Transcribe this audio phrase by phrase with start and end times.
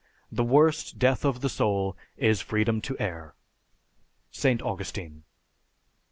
[0.31, 3.33] The worst death of the soul is freedom to err_.
[4.31, 4.59] ST.
[4.63, 5.25] AUGUSTINE.